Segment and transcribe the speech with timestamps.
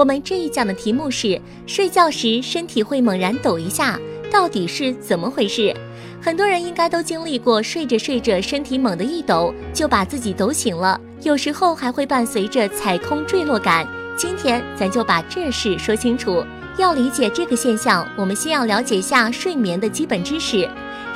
[0.00, 4.00] 我们这一讲的题目是：睡觉时身体会猛然抖一下，
[4.32, 5.76] 到底是怎么回事？
[6.22, 13.86] 很多人应该都经历过睡着睡着身体猛地一抖，就把自己抖醒了，有时候还会伴随着踩空坠落感。
[14.16, 16.42] 今天咱就把这事说清楚。
[16.78, 20.66] 要理解这个现象，我们先要了解一下睡眠的基本知识。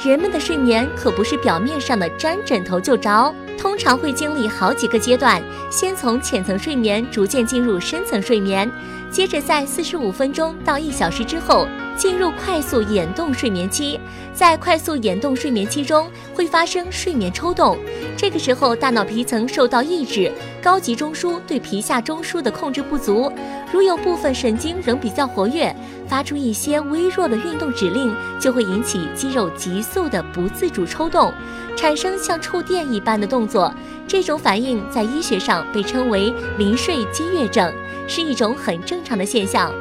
[0.05, 8.71] 人们的睡眠可不是表面上的沾枕头就着，通常会经历好几个阶段，先从浅层睡眠逐渐进入深层睡眠，
[9.11, 13.99] 接着在四十五分钟到一小时之后进入快速眼动睡眠期。
[14.33, 17.79] 在快速眼动睡眠期中会发生睡眠抽动，
[18.17, 23.33] 这个时候大脑皮层受到抑制，高级中枢对皮下中枢的控制不足，
[23.73, 25.75] 如有部分神经仍比较活跃。
[26.07, 31.33] 发出一些微弱的运动指令，就会引起肌肉急速的不自主抽动，
[31.77, 33.73] 产生像触电一般的动作。
[34.07, 37.73] 这种反应在医学上被称为临睡激越症，
[38.07, 39.73] 是一种很正常的现象。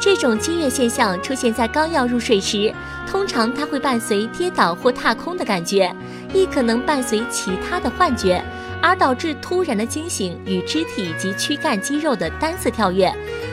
[0.00, 2.74] 这种激越现象出现在刚要入睡时，
[3.06, 5.94] 通常它会伴随跌倒或踏空的感觉，
[6.32, 8.42] 亦可能伴随其他的幻觉，
[8.80, 13.12] 而导致突然的惊醒与肢体及躯干肌肉的单次跳跃。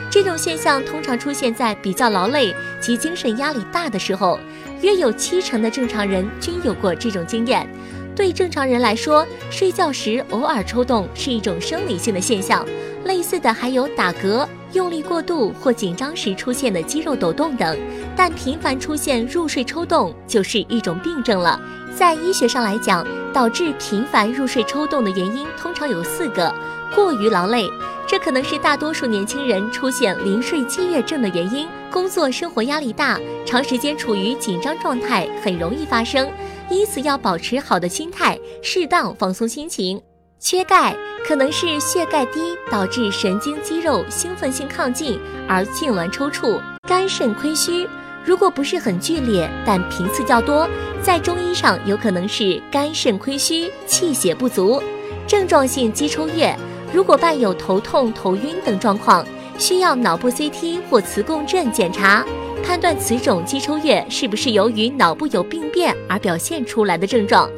[0.09, 4.39] 这种现象通常出现在比较劳累及精神压力大的时候，
[4.81, 7.67] 约有七成的正常人均有过这种经验。
[8.15, 12.65] 对正常人来说，睡觉时偶尔抽动是一种生理性的现象。
[13.05, 14.45] 类似的还有打嗝、
[14.77, 17.77] 用力过度或紧张时出现的肌肉抖动等。
[18.15, 21.59] 但频繁出现入睡抽动就是一种病症了。
[21.95, 26.53] 在医学上来讲，导致频繁入睡抽动的原因通常有四个：
[26.95, 27.67] 过于劳累。
[28.07, 31.67] 这可能是大多数年轻人出现临睡激越症的原因。
[31.91, 36.29] 工作生活压力大，长时间处于紧张状态，很容易发生。
[36.69, 40.01] 因此要保持好的心态，适当放松心情。
[40.39, 40.95] 缺钙
[41.27, 46.61] 可能是血钙低导致神经肌肉兴奋性亢进而痉挛抽搐。
[46.87, 47.89] 肝肾亏虚，
[48.23, 50.69] 如果不是很剧烈，但频次较多，
[51.01, 54.81] 在中医上有可能是肝肾亏虚、气血不足。
[55.25, 56.55] 症状性肌抽跃。
[56.93, 59.25] 如果伴有头痛、头晕等状况，
[59.57, 62.23] 需要脑部 CT 或磁共振检查，
[62.63, 67.49] 判断此种肌抽跃是不是由于脑部有病变而表现出来的症状。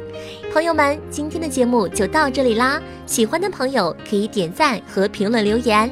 [0.52, 5.88] 朋友们，今天的节目就到这里啦，喜欢的朋友可以点赞和评论留言。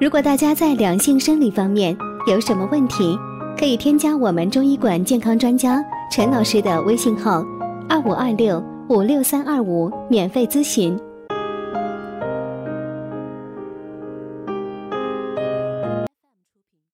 [0.00, 1.96] 如果大家在两性生理方面
[2.26, 3.16] 有什么问题，
[3.56, 5.80] 可以添加我们中医馆健康专家
[6.10, 7.44] 陈老师的微信号：
[7.88, 10.98] 二五二六五六三二五，免费咨询。